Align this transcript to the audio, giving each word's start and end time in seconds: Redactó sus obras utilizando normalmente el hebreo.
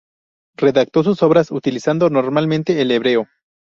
Redactó 0.57 1.03
sus 1.03 1.21
obras 1.21 1.51
utilizando 1.51 2.09
normalmente 2.09 2.81
el 2.81 2.89
hebreo. 2.89 3.27